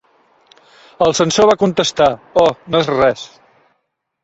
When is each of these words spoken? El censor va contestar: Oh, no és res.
El 1.07 1.13
censor 1.19 1.51
va 1.51 1.57
contestar: 1.65 2.09
Oh, 2.47 2.49
no 2.75 2.83
és 2.87 2.93
res. 2.95 3.29